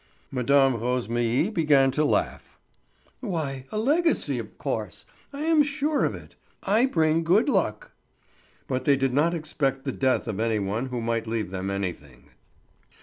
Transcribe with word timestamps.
Mme. 0.31 0.47
Rosémilly 0.81 1.53
began 1.53 1.91
to 1.91 2.03
laugh. 2.03 2.57
"Why, 3.19 3.67
a 3.71 3.77
legacy, 3.77 4.39
of 4.39 4.57
course. 4.57 5.05
I 5.31 5.41
am 5.43 5.61
sure 5.61 6.05
of 6.05 6.15
it. 6.15 6.33
I 6.63 6.87
bring 6.87 7.23
good 7.23 7.47
luck." 7.47 7.91
But 8.67 8.85
they 8.85 8.95
did 8.95 9.13
not 9.13 9.35
expect 9.35 9.83
the 9.83 9.91
death 9.91 10.27
of 10.27 10.39
any 10.39 10.57
one 10.57 10.87
who 10.87 11.01
might 11.01 11.27
leave 11.27 11.51
them 11.51 11.69
anything. 11.69 12.31